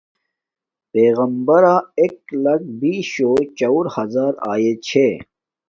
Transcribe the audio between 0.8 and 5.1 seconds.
پݵغمبرݳ ݳݵک لݳکݸ بیشݸ چَݸُر ہزݳر آئݺ چھݺ.